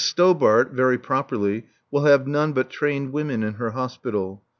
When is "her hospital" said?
3.53-4.43